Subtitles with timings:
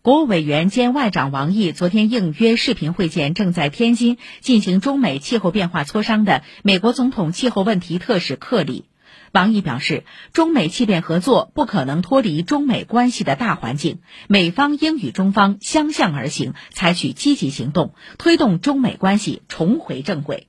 [0.00, 8.84] 国务委员兼外长王毅昨天应约视频会见正在天津进行中美气候变化磋商的美国总统气候问题特使克里。
[9.32, 13.98] 王毅表示，中美气变合作不可能脱离中美关系的大环境，
[14.28, 20.48] 美方应与中方相向而行，采取积极行动，推动中美关系重回正轨。